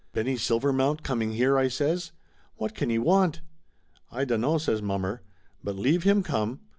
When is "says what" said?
1.67-2.73